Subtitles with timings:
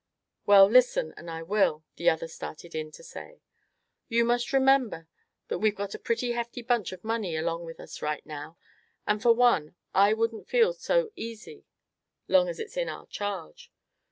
[0.47, 3.39] "Well, listen and I will," the other started in to say;
[4.09, 5.07] "you must remember
[5.47, 8.57] that we've got a pretty hefty bunch of money along with us right now;
[9.05, 10.73] and for one I won't feel
[11.15, 11.67] easy
[12.27, 13.71] so long as it's in our charge."